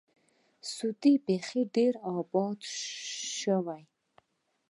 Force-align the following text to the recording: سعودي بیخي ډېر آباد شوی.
سعودي 0.73 1.13
بیخي 1.25 1.61
ډېر 1.75 1.93
آباد 2.19 2.59
شوی. 3.39 3.83